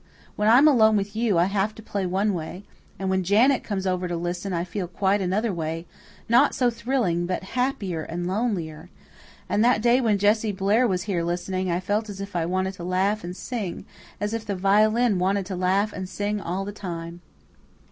When 0.35 0.47
I'm 0.49 0.67
alone 0.67 0.97
with 0.97 1.15
you 1.15 1.37
I 1.37 1.43
have 1.45 1.75
to 1.75 1.83
play 1.83 2.07
one 2.07 2.33
way; 2.33 2.63
and 2.97 3.07
when 3.11 3.23
Janet 3.23 3.63
comes 3.63 3.85
over 3.85 4.07
here 4.07 4.15
to 4.15 4.17
listen 4.19 4.51
I 4.51 4.63
feel 4.63 4.87
quite 4.87 5.21
another 5.21 5.53
way 5.53 5.85
not 6.27 6.55
so 6.55 6.71
thrilling, 6.71 7.27
but 7.27 7.43
happier 7.53 8.01
and 8.01 8.25
lonelier. 8.25 8.89
And 9.47 9.63
that 9.63 9.79
day 9.79 10.01
when 10.01 10.17
Jessie 10.17 10.53
Blair 10.53 10.87
was 10.87 11.03
here 11.03 11.23
listening 11.23 11.69
I 11.69 11.79
felt 11.79 12.09
as 12.09 12.19
if 12.19 12.35
I 12.35 12.47
wanted 12.47 12.73
to 12.77 12.83
laugh 12.83 13.23
and 13.23 13.37
sing 13.37 13.85
as 14.19 14.33
if 14.33 14.43
the 14.43 14.55
violin 14.55 15.19
wanted 15.19 15.45
to 15.45 15.55
laugh 15.55 15.93
and 15.93 16.09
sing 16.09 16.41
all 16.41 16.65
the 16.65 16.71
time." 16.71 17.21